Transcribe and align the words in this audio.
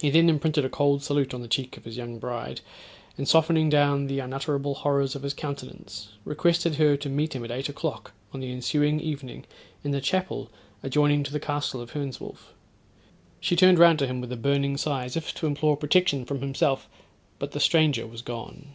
He 0.00 0.08
then 0.08 0.30
imprinted 0.30 0.64
a 0.64 0.70
cold 0.70 1.02
salute 1.02 1.34
on 1.34 1.42
the 1.42 1.46
cheek 1.46 1.76
of 1.76 1.84
his 1.84 1.98
young 1.98 2.18
bride, 2.18 2.62
and 3.18 3.28
softening 3.28 3.68
down 3.68 4.06
the 4.06 4.18
unutterable 4.20 4.76
horrors 4.76 5.14
of 5.14 5.22
his 5.22 5.34
countenance, 5.34 6.14
requested 6.24 6.76
her 6.76 6.96
to 6.96 7.10
meet 7.10 7.34
him 7.34 7.44
at 7.44 7.50
eight 7.50 7.68
o'clock 7.68 8.14
on 8.32 8.40
the 8.40 8.50
ensuing 8.50 8.98
evening 8.98 9.44
in 9.84 9.90
the 9.90 10.00
chapel 10.00 10.48
adjoining 10.82 11.22
to 11.22 11.32
the 11.32 11.38
castle 11.38 11.82
of 11.82 11.90
Hernswolf. 11.90 12.54
She 13.38 13.56
turned 13.56 13.78
round 13.78 13.98
to 13.98 14.06
him 14.06 14.22
with 14.22 14.32
a 14.32 14.36
burning 14.38 14.78
sigh, 14.78 15.04
as 15.04 15.18
if 15.18 15.34
to 15.34 15.46
implore 15.46 15.76
protection 15.76 16.24
from 16.24 16.40
himself, 16.40 16.88
but 17.38 17.52
the 17.52 17.60
stranger 17.60 18.06
was 18.06 18.22
gone. 18.22 18.68